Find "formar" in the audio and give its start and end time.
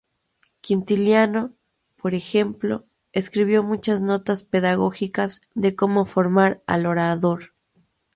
6.07-6.59